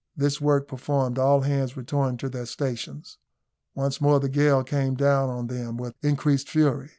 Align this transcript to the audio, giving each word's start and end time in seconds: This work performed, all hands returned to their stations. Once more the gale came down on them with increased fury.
This 0.17 0.41
work 0.41 0.67
performed, 0.67 1.19
all 1.19 1.41
hands 1.41 1.77
returned 1.77 2.19
to 2.21 2.29
their 2.29 2.47
stations. 2.47 3.19
Once 3.75 4.01
more 4.01 4.19
the 4.19 4.29
gale 4.29 4.63
came 4.63 4.95
down 4.95 5.29
on 5.29 5.45
them 5.45 5.77
with 5.77 5.93
increased 6.01 6.49
fury. 6.49 6.89